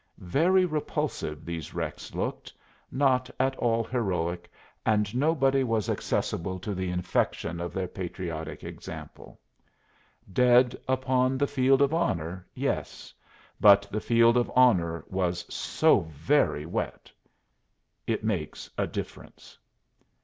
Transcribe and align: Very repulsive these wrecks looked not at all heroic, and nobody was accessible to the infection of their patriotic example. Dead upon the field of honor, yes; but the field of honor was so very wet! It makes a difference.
Very 0.17 0.65
repulsive 0.65 1.45
these 1.45 1.75
wrecks 1.75 2.15
looked 2.15 2.51
not 2.91 3.29
at 3.39 3.55
all 3.57 3.83
heroic, 3.83 4.51
and 4.83 5.13
nobody 5.15 5.63
was 5.63 5.91
accessible 5.91 6.57
to 6.57 6.73
the 6.73 6.89
infection 6.89 7.59
of 7.61 7.71
their 7.71 7.87
patriotic 7.87 8.63
example. 8.63 9.39
Dead 10.33 10.75
upon 10.87 11.37
the 11.37 11.45
field 11.45 11.83
of 11.83 11.93
honor, 11.93 12.47
yes; 12.55 13.13
but 13.59 13.83
the 13.91 14.01
field 14.01 14.37
of 14.37 14.51
honor 14.55 15.05
was 15.07 15.45
so 15.53 15.99
very 15.99 16.65
wet! 16.65 17.11
It 18.07 18.23
makes 18.23 18.71
a 18.79 18.87
difference. 18.87 19.55